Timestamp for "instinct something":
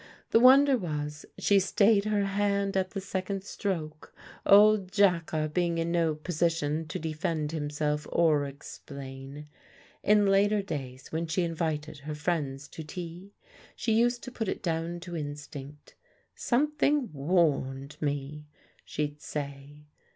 15.15-17.13